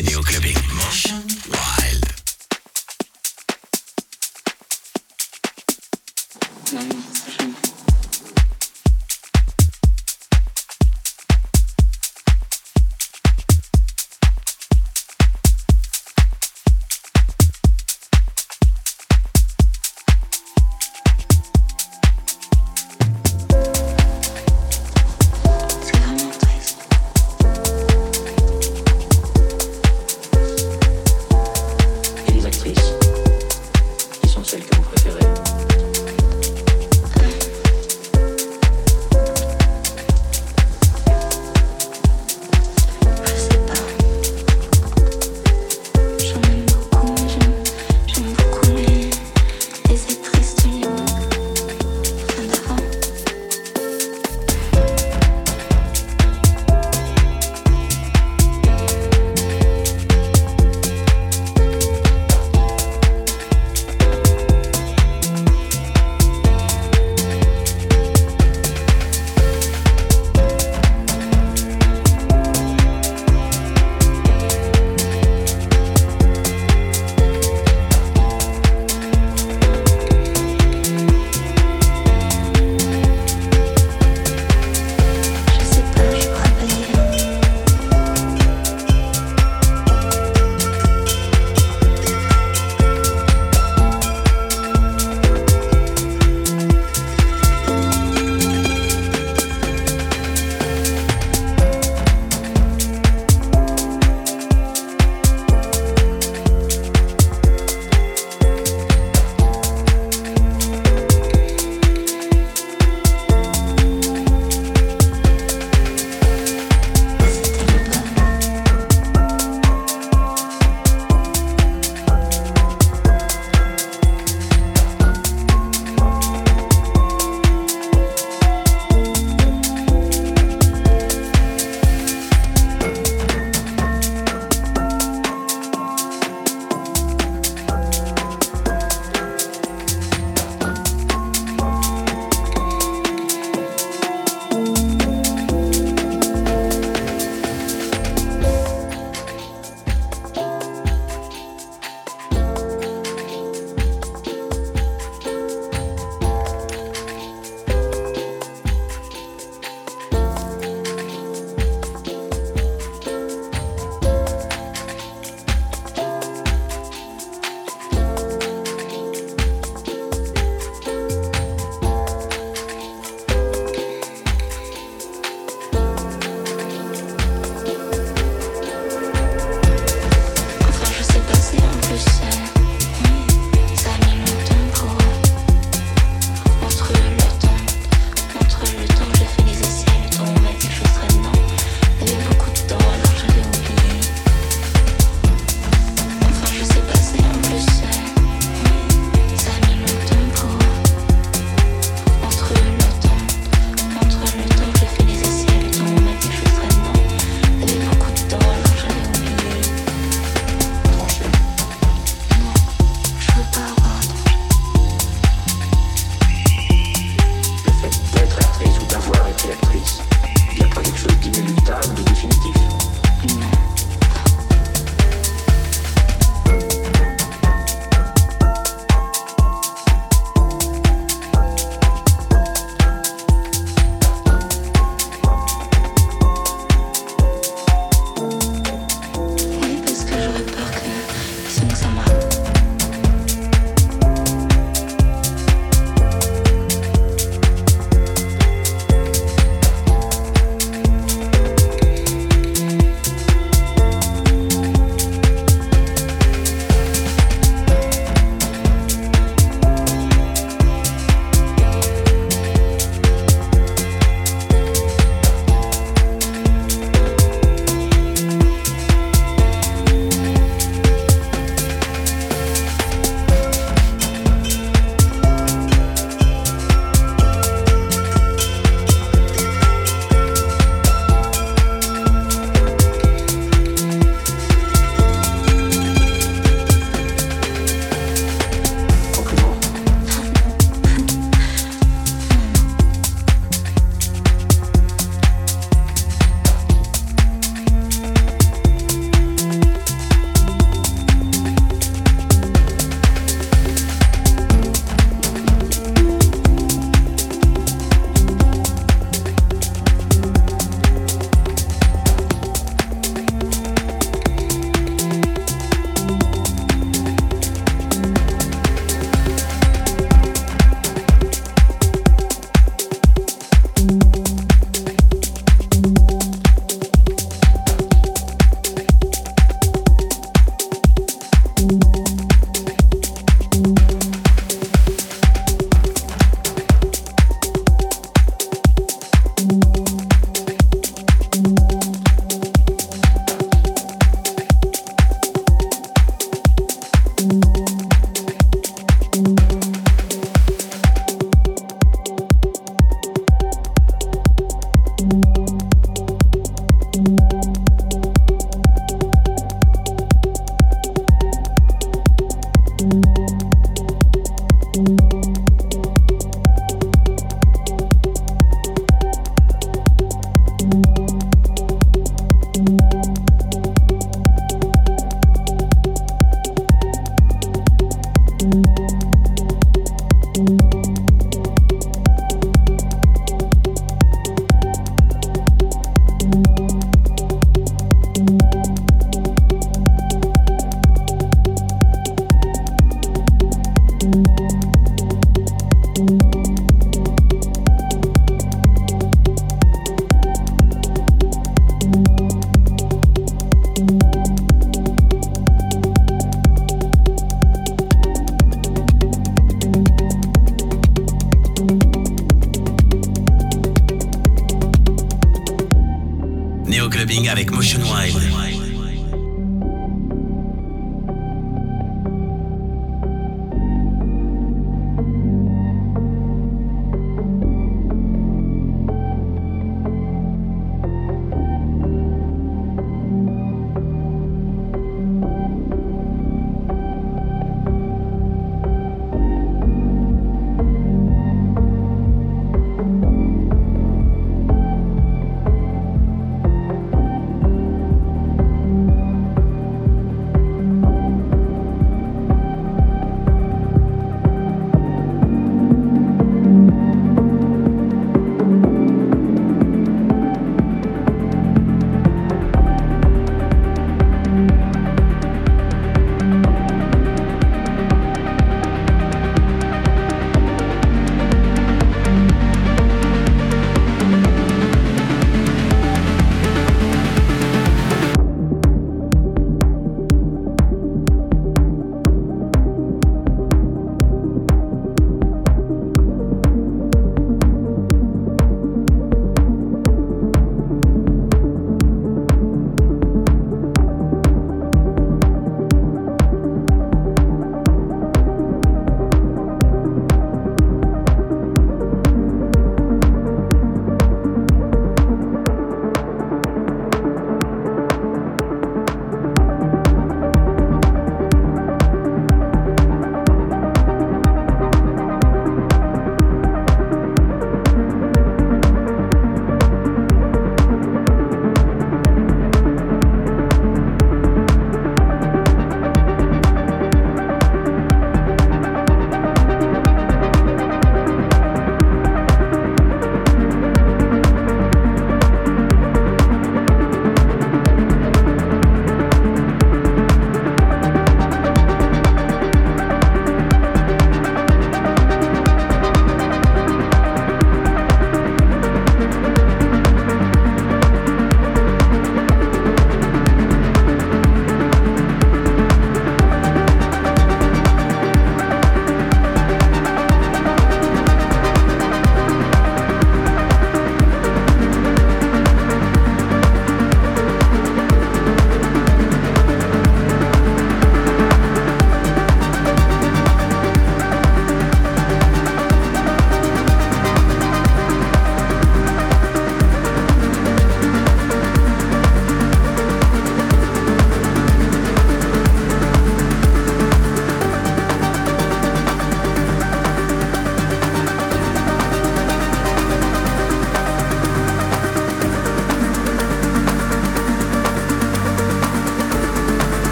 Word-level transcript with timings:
Néo 0.00 0.22
Clubbing. 0.22 0.56
Motion 0.72 1.22
Wild. 1.50 1.81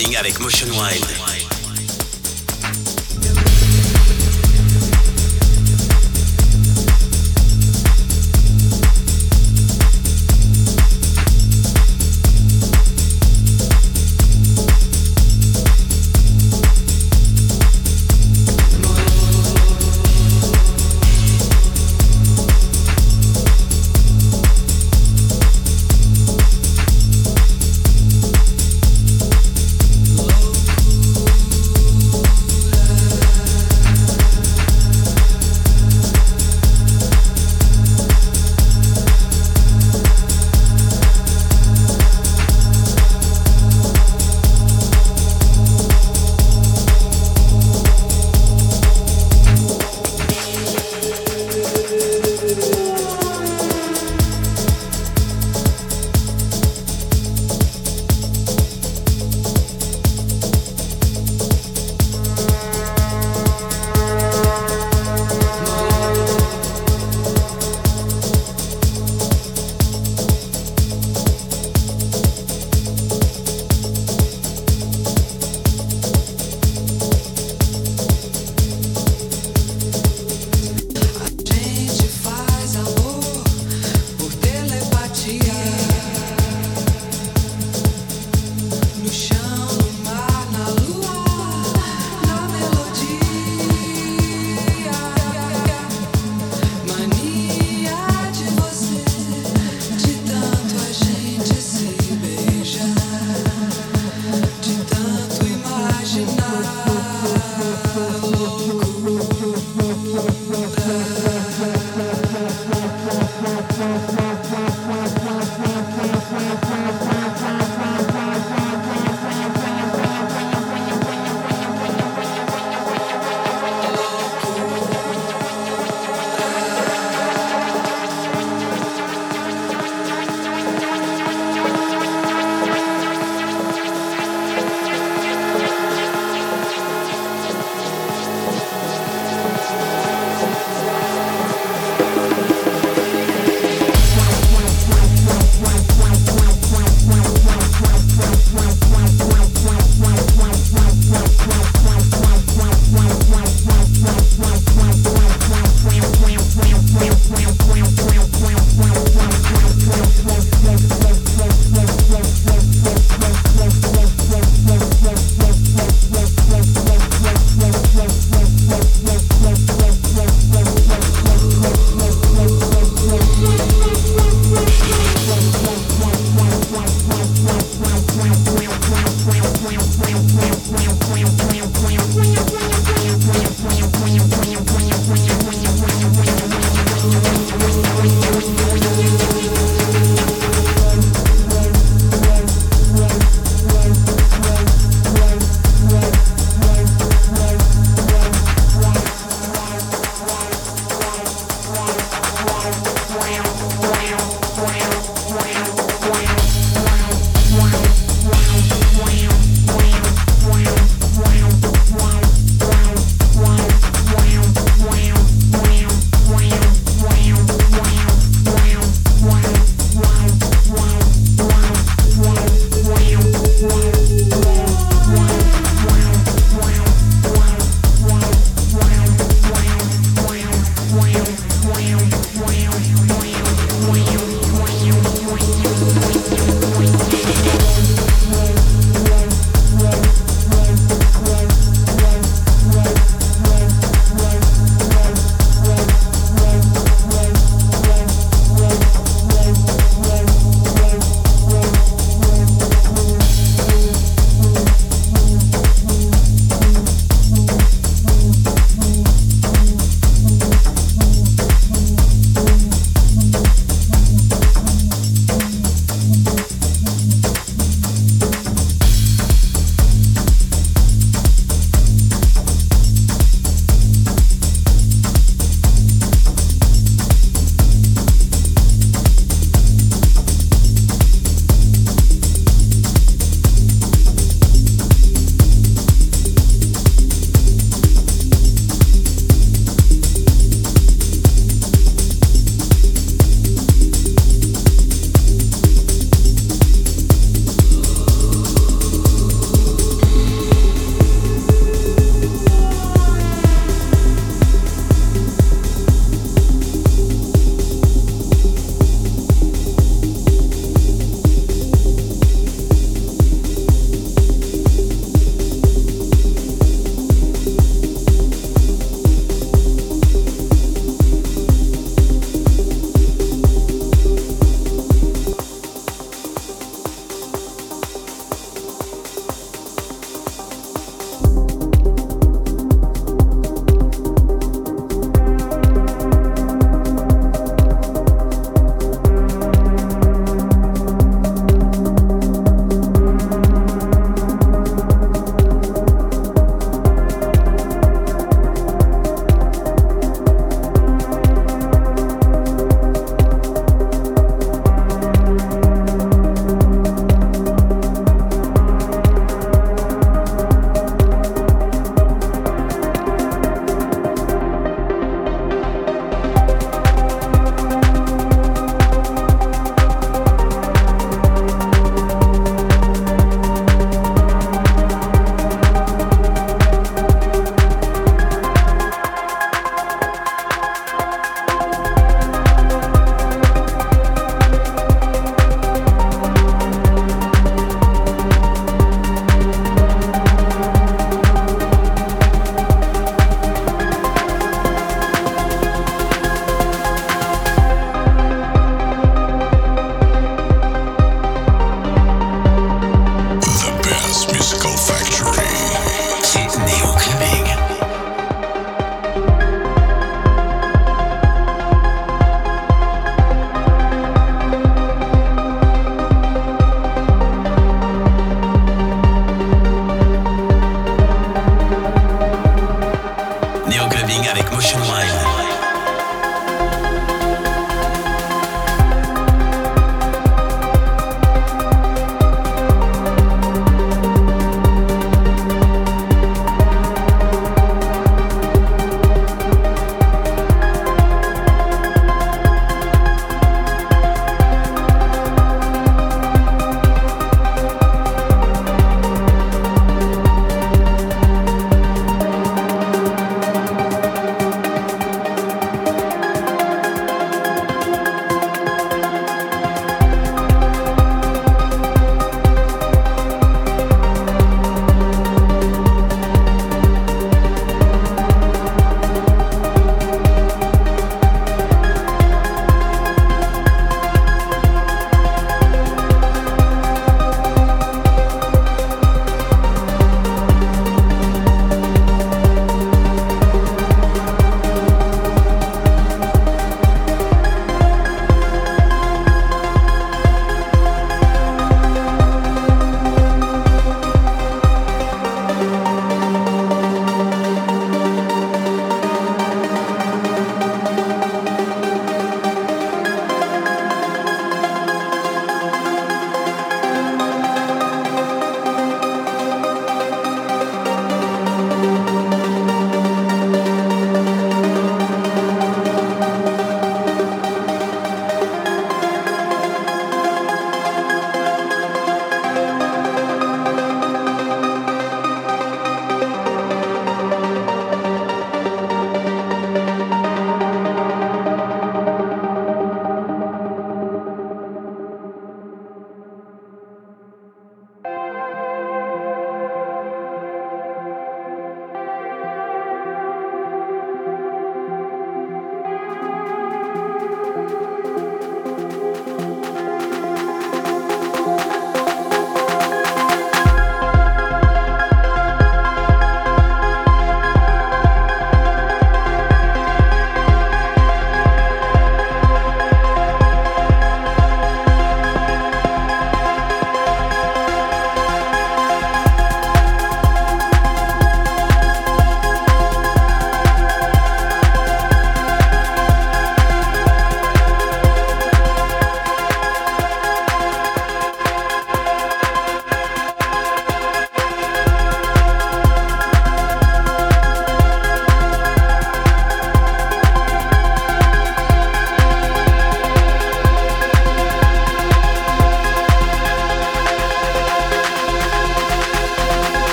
Clubbing 0.00 0.16
avec 0.16 0.40
Motion 0.40 0.68
Wild. 0.68 1.29